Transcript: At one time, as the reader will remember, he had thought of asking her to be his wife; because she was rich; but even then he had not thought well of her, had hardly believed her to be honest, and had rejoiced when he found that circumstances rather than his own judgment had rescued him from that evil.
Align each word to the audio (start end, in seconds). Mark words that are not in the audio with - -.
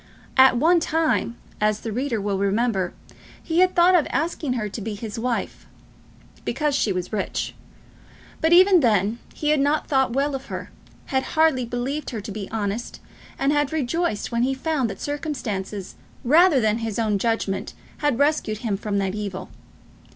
At 0.35 0.57
one 0.57 0.79
time, 0.79 1.37
as 1.61 1.81
the 1.81 1.91
reader 1.91 2.19
will 2.19 2.39
remember, 2.39 2.93
he 3.43 3.59
had 3.59 3.75
thought 3.75 3.93
of 3.93 4.07
asking 4.09 4.53
her 4.53 4.67
to 4.67 4.81
be 4.81 4.95
his 4.95 5.19
wife; 5.19 5.67
because 6.43 6.73
she 6.73 6.91
was 6.91 7.13
rich; 7.13 7.53
but 8.41 8.51
even 8.51 8.79
then 8.79 9.19
he 9.35 9.49
had 9.49 9.59
not 9.59 9.87
thought 9.87 10.13
well 10.13 10.33
of 10.33 10.47
her, 10.47 10.71
had 11.13 11.21
hardly 11.37 11.65
believed 11.65 12.09
her 12.09 12.21
to 12.21 12.31
be 12.31 12.49
honest, 12.49 12.99
and 13.37 13.51
had 13.53 13.71
rejoiced 13.71 14.31
when 14.31 14.41
he 14.41 14.55
found 14.55 14.89
that 14.89 14.99
circumstances 14.99 15.93
rather 16.23 16.59
than 16.59 16.79
his 16.79 16.97
own 16.97 17.19
judgment 17.19 17.75
had 17.97 18.17
rescued 18.17 18.57
him 18.65 18.77
from 18.77 18.97
that 18.97 19.13
evil. 19.13 19.51